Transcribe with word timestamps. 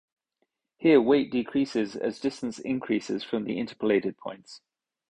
Here 0.79 0.99
weight 0.99 1.31
decreases 1.31 1.95
as 1.95 2.19
distance 2.19 2.57
increases 2.57 3.23
from 3.23 3.43
the 3.43 3.59
interpolated 3.59 4.17
points. 4.17 4.61